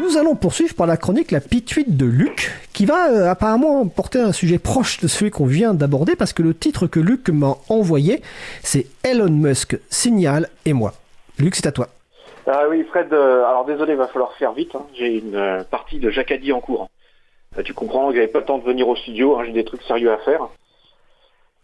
[0.00, 4.20] Nous allons poursuivre par la chronique La Pituite de Luc, qui va euh, apparemment porter
[4.20, 7.56] un sujet proche de celui qu'on vient d'aborder, parce que le titre que Luc m'a
[7.68, 8.22] envoyé,
[8.62, 10.94] c'est Elon Musk, Signal et moi.
[11.38, 11.88] Luc, c'est à toi.
[12.46, 14.74] Ah oui, Fred, euh, alors désolé, il va falloir faire vite.
[14.74, 14.86] hein.
[14.94, 16.88] J'ai une euh, partie de Jacadi en cours.
[17.58, 19.82] Euh, tu comprends, j'avais pas le temps de venir au studio, hein, j'ai des trucs
[19.82, 20.48] sérieux à faire.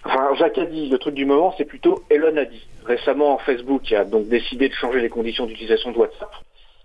[0.05, 2.67] Enfin, Jacadi, le truc du moment, c'est plutôt Elon a dit.
[2.85, 6.31] Récemment, Facebook a donc décidé de changer les conditions d'utilisation de WhatsApp.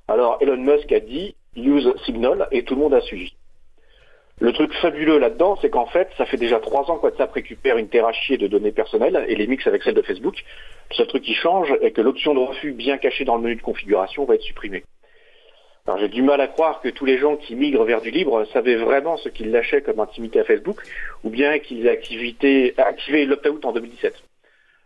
[0.07, 1.35] Alors, Elon Musk a dit
[1.67, 3.33] use Signal et tout le monde a suivi.
[4.41, 7.77] Le truc fabuleux là-dedans, c'est qu'en fait, ça fait déjà trois ans que WhatsApp récupère
[7.77, 10.35] une terrachier de données personnelles et les mixe avec celles de Facebook.
[10.91, 13.55] Le seul truc qui change est que l'option de refus bien cachée dans le menu
[13.57, 14.83] de configuration va être supprimée.
[15.85, 18.45] Alors j'ai du mal à croire que tous les gens qui migrent vers du libre
[18.53, 20.77] savaient vraiment ce qu'ils lâchaient comme intimité à Facebook,
[21.23, 24.13] ou bien qu'ils aient activité- activé l'opt-out en 2017.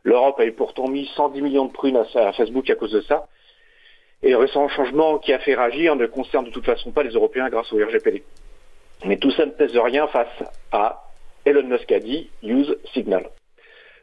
[0.03, 3.28] L'Europe avait pourtant mis 110 millions de prunes à Facebook à cause de ça,
[4.23, 7.12] et le récent changement qui a fait réagir ne concerne de toute façon pas les
[7.12, 8.23] Européens grâce au RGPD.
[9.05, 11.03] Mais tout ça ne pèse rien face à
[11.45, 13.30] Elon Musk a dit use Signal.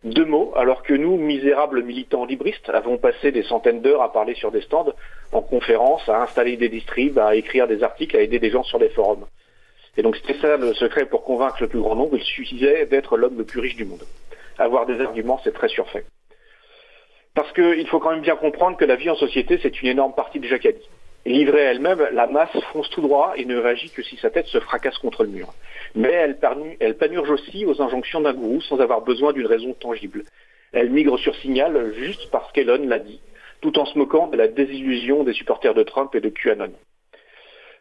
[0.05, 4.35] Deux mots, alors que nous, misérables militants libristes, avons passé des centaines d'heures à parler
[4.35, 4.93] sur des stands,
[5.33, 8.79] en conférence, à installer des distribs, à écrire des articles, à aider des gens sur
[8.79, 9.27] des forums.
[9.97, 13.17] Et donc c'était ça le secret pour convaincre le plus grand nombre, il suffisait d'être
[13.17, 14.05] l'homme le plus riche du monde.
[14.59, 16.05] Avoir des arguments, c'est très surfait.
[17.35, 20.15] Parce qu'il faut quand même bien comprendre que la vie en société, c'est une énorme
[20.15, 20.49] partie de.
[21.27, 24.31] Et livrée à elle-même, la masse fonce tout droit et ne réagit que si sa
[24.31, 25.53] tête se fracasse contre le mur.
[25.95, 26.11] Mais
[26.81, 30.25] elle panurge aussi aux injonctions d'un gourou sans avoir besoin d'une raison tangible.
[30.73, 33.21] Elle migre sur signal juste parce qu'Elon l'a dit,
[33.61, 36.73] tout en se moquant de la désillusion des supporters de Trump et de QAnon.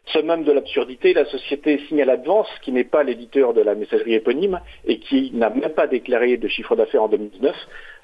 [0.06, 4.60] Summum de l'absurdité, la société Signal Advance, qui n'est pas l'éditeur de la messagerie éponyme
[4.84, 7.54] et qui n'a même pas déclaré de chiffre d'affaires en 2019,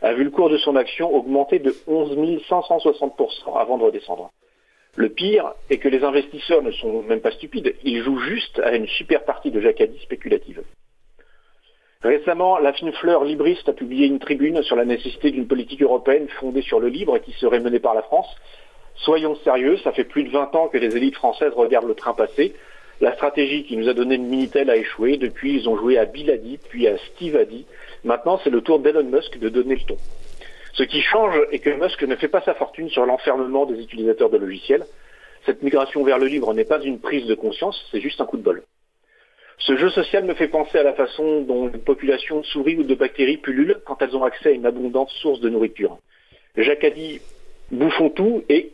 [0.03, 4.31] a vu le cours de son action augmenter de 11 560% avant de redescendre.
[4.95, 8.75] Le pire est que les investisseurs ne sont même pas stupides, ils jouent juste à
[8.75, 10.63] une super partie de Jacadi spéculative.
[12.03, 16.29] Récemment, la fine fleur libriste a publié une tribune sur la nécessité d'une politique européenne
[16.41, 18.29] fondée sur le libre et qui serait menée par la France.
[18.99, 22.15] Soyons sérieux, ça fait plus de 20 ans que les élites françaises regardent le train
[22.15, 22.55] passer.
[23.01, 25.19] La stratégie qui nous a donné le Minitel a échoué.
[25.19, 27.67] Depuis, ils ont joué à dit, puis à Steve dit.
[28.05, 29.97] Maintenant, c'est le tour d'Elon Musk de donner le ton.
[30.73, 34.31] Ce qui change est que Musk ne fait pas sa fortune sur l'enfermement des utilisateurs
[34.31, 34.85] de logiciels.
[35.45, 38.37] Cette migration vers le libre n'est pas une prise de conscience, c'est juste un coup
[38.37, 38.63] de bol.
[39.59, 42.83] Ce jeu social me fait penser à la façon dont les populations de souris ou
[42.83, 45.99] de bactéries pullulent quand elles ont accès à une abondante source de nourriture.
[46.57, 47.21] Jacques a dit
[47.71, 48.73] bouffons tout et.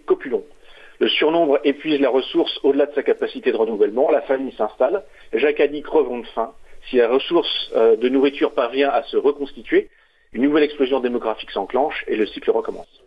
[1.02, 5.02] Le surnombre épuise la ressource au-delà de sa capacité de renouvellement, la famille s'installe,
[5.32, 6.52] Jacques a dit crevons de faim.
[6.88, 9.90] Si la ressource euh, de nourriture parvient à se reconstituer,
[10.32, 13.02] une nouvelle explosion démographique s'enclenche et le cycle recommence.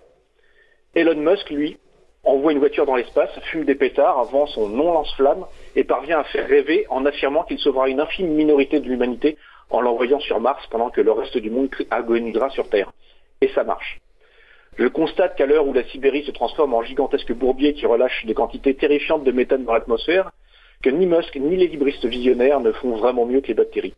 [0.94, 1.78] Elon Musk, lui,
[2.26, 5.46] envoie une voiture dans l'espace, fume des pétards, vend son non-lance-flamme
[5.78, 9.38] et parvient à faire rêver en affirmant qu'il sauvera une infime minorité de l'humanité
[9.70, 12.92] en l'envoyant sur Mars pendant que le reste du monde agonisera sur Terre.
[13.40, 14.02] Et ça marche.
[14.78, 18.34] Je constate qu'à l'heure où la Sibérie se transforme en gigantesque bourbier qui relâche des
[18.34, 20.32] quantités terrifiantes de méthane dans l'atmosphère,
[20.84, 23.94] que ni Musk ni les libristes visionnaires ne font vraiment mieux que les bactéries.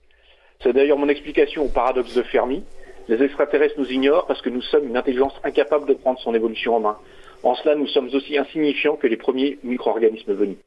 [0.61, 2.63] C'est d'ailleurs mon explication au paradoxe de Fermi.
[3.07, 6.75] Les extraterrestres nous ignorent parce que nous sommes une intelligence incapable de prendre son évolution
[6.75, 6.97] en main.
[7.41, 10.57] En cela, nous sommes aussi insignifiants que les premiers micro-organismes venus.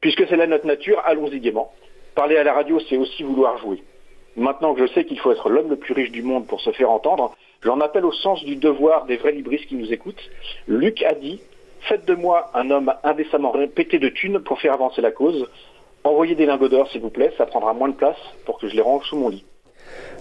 [0.00, 1.72] Puisque c'est là notre nature, allons-y gaiement.
[2.14, 3.82] Parler à la radio, c'est aussi vouloir jouer.
[4.36, 6.70] Maintenant que je sais qu'il faut être l'homme le plus riche du monde pour se
[6.70, 10.30] faire entendre, j'en appelle au sens du devoir des vrais libristes qui nous écoutent.
[10.68, 11.40] Luc a dit
[11.88, 15.48] Faites de moi un homme indécemment pété de thunes pour faire avancer la cause.
[16.04, 18.74] Envoyez des lingots d'or, s'il vous plaît, ça prendra moins de place pour que je
[18.74, 19.44] les range sous mon lit.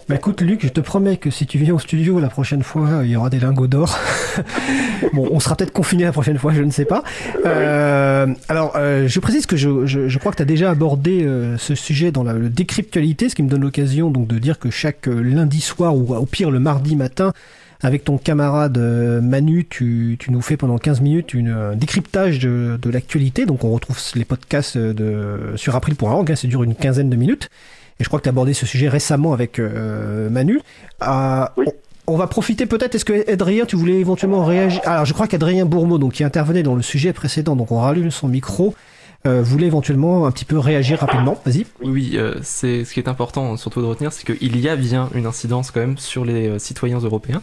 [0.07, 3.01] Bah écoute Luc, je te promets que si tu viens au studio la prochaine fois,
[3.03, 3.97] il y aura des lingots d'or.
[5.13, 7.03] bon, on sera peut-être confiné la prochaine fois, je ne sais pas.
[7.43, 11.23] Euh, alors, euh, je précise que je, je, je crois que tu as déjà abordé
[11.23, 14.69] euh, ce sujet dans la, décryptualité, ce qui me donne l'occasion donc de dire que
[14.69, 17.33] chaque euh, lundi soir ou au pire le mardi matin,
[17.81, 22.37] avec ton camarade euh, Manu, tu, tu nous fais pendant 15 minutes une, un décryptage
[22.37, 23.47] de, de l'actualité.
[23.47, 27.49] Donc on retrouve les podcasts de, sur april.org, hein, ça dure une quinzaine de minutes.
[27.99, 30.59] Et je crois que tu as abordé ce sujet récemment avec euh, Manu.
[31.03, 31.65] Euh, Oui.
[32.07, 32.95] on, on va profiter peut-être.
[32.95, 34.81] Est-ce que Adrien, tu voulais éventuellement réagir?
[34.85, 38.11] Alors, je crois qu'Adrien Bourmeau, donc qui intervenait dans le sujet précédent, donc on rallume
[38.11, 38.75] son micro,
[39.25, 41.39] euh, voulait éventuellement un petit peu réagir rapidement.
[41.45, 41.65] Vas-y.
[41.81, 44.75] Oui, oui, euh, c'est ce qui est important surtout de retenir, c'est qu'il y a
[44.75, 47.41] bien une incidence quand même sur les euh, citoyens européens.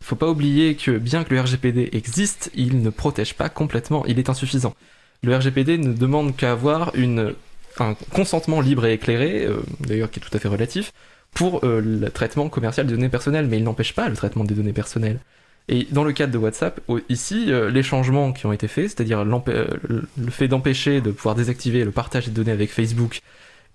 [0.00, 4.04] Il faut pas oublier que bien que le RGPD existe, il ne protège pas complètement,
[4.06, 4.74] il est insuffisant.
[5.22, 7.34] Le RGPD ne demande qu'à avoir une,
[7.78, 10.92] un consentement libre et éclairé, euh, d'ailleurs qui est tout à fait relatif,
[11.32, 14.54] pour euh, le traitement commercial des données personnelles, mais il n'empêche pas le traitement des
[14.54, 15.20] données personnelles.
[15.68, 20.30] Et dans le cadre de WhatsApp, ici, les changements qui ont été faits, c'est-à-dire le
[20.30, 23.20] fait d'empêcher de pouvoir désactiver le partage des données avec Facebook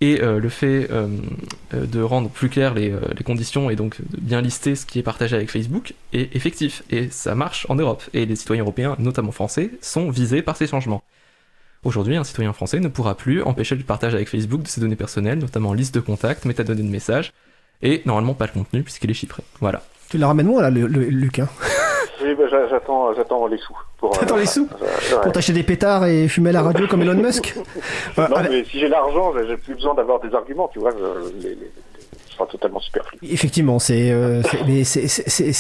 [0.02, 1.08] et euh, le fait euh,
[1.74, 2.94] euh, de rendre plus clair les,
[3.24, 6.84] conditions et donc de bien lister ce qui est partagé avec Facebook est effectif.
[6.90, 8.04] Et ça marche en Europe.
[8.14, 11.04] Et les citoyens européens, notamment français, sont visés par ces changements.
[11.86, 14.96] Aujourd'hui, un citoyen français ne pourra plus empêcher le partage avec Facebook de ses données
[14.96, 17.32] personnelles, notamment liste de contacts, métadonnées de messages,
[17.84, 19.44] et normalement pas le contenu puisqu'il est chiffré.
[19.62, 19.84] Voilà.
[20.10, 21.48] Tu la ramènes moi là, le, Luc hein?
[22.24, 23.78] Bah, j'attends, j'attends les sous.
[24.00, 24.68] Pour, T'attends les sous
[25.22, 27.56] Pour t'acheter des pétards et fumer à la radio comme Elon Musk?
[28.18, 30.92] Non, mais si j'ai l'argent, j'ai plus besoin d'avoir des arguments, tu vois.
[30.92, 31.56] Je, les,
[32.36, 33.18] sera totalement superflu.
[33.24, 34.42] Effectivement, c'est euh,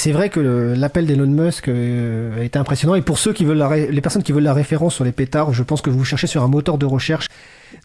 [0.08, 2.96] vrai que l'appel d'Elon Musk euh, a été impressionnant.
[2.96, 5.54] Et pour ceux qui veulent la les personnes qui veulent la référence sur les pétards,
[5.54, 7.28] je pense que vous cherchez sur un moteur de recherche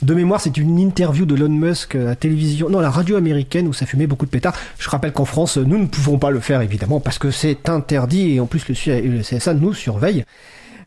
[0.02, 3.68] de mémoire, c'est une interview de Elon Musk à la télévision, non, la radio américaine
[3.68, 4.54] où ça fumait beaucoup de pétards.
[4.78, 8.36] Je rappelle qu'en France, nous ne pouvons pas le faire évidemment parce que c'est interdit
[8.36, 10.24] et en plus le CSA nous surveille.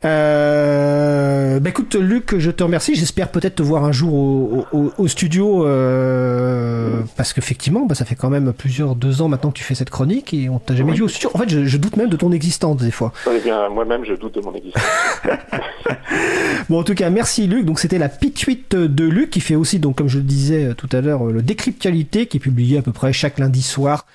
[0.05, 2.95] Euh, bah écoute Luc, je te remercie.
[2.95, 8.29] J'espère peut-être te voir un jour au, studio euh, parce qu'effectivement, bah, ça fait quand
[8.29, 11.03] même plusieurs deux ans maintenant que tu fais cette chronique et on t'a jamais vu
[11.03, 11.29] au studio.
[11.33, 13.13] En fait, je, doute même de ton existence des fois.
[13.33, 14.83] Eh bien, moi-même, je doute de mon existence.
[16.69, 17.65] bon, en tout cas, merci Luc.
[17.65, 20.89] Donc c'était la pituite de Luc qui fait aussi, donc comme je le disais tout
[20.91, 24.05] à l'heure, le décryptualité qui est publié à peu près chaque lundi soir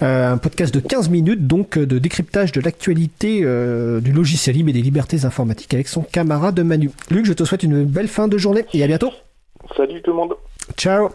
[0.00, 4.72] un podcast de 15 minutes donc de décryptage de l'actualité euh, du logiciel libre et
[4.72, 6.90] des libertés informatiques avec son camarade Manu.
[7.10, 9.10] Luc, je te souhaite une belle fin de journée et à bientôt.
[9.76, 10.34] Salut tout le monde.
[10.76, 11.08] Ciao.